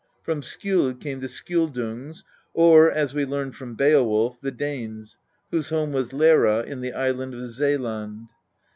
[0.23, 2.23] From Skjold came the Skjoldungs,
[2.55, 5.19] or, as we learn from Beowulf, the Danes,
[5.51, 8.27] whose home was Leira in the island of Seeland.